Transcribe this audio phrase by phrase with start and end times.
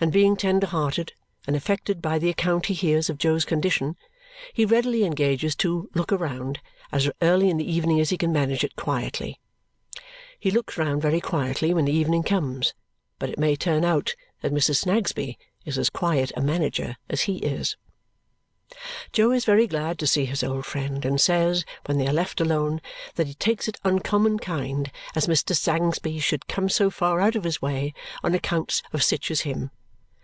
[0.00, 1.12] And being tender hearted
[1.44, 3.96] and affected by the account he hears of Jo's condition,
[4.52, 6.60] he readily engages to "look round"
[6.92, 9.40] as early in the evening as he can manage it quietly.
[10.38, 12.74] He looks round very quietly when the evening comes,
[13.18, 14.76] but it may turn out that Mrs.
[14.84, 17.40] Snagsby is as quiet a manager as he.
[19.12, 22.40] Jo is very glad to see his old friend and says, when they are left
[22.40, 22.80] alone,
[23.16, 25.56] that he takes it uncommon kind as Mr.
[25.56, 29.72] Sangsby should come so far out of his way on accounts of sich as him.